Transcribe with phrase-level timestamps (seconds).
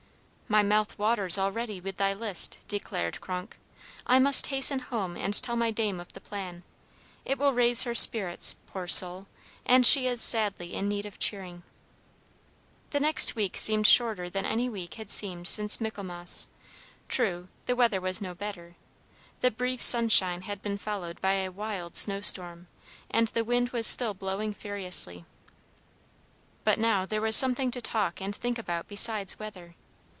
[0.51, 3.57] "My mouth waters already with thy list," declared Kronk.
[4.05, 6.63] "I must hasten home and tell my dame of the plan.
[7.23, 9.27] It will raise her spirits, poor soul,
[9.65, 11.63] and she is sadly in need of cheering."
[12.89, 16.49] The next week seemed shorter than any week had seemed since Michaelmas.
[17.07, 18.75] True, the weather was no better.
[19.39, 22.67] The brief sunshine had been followed by a wild snowstorm,
[23.09, 25.23] and the wind was still blowing furiously.
[26.65, 29.75] But now there was something to talk and think about besides weather.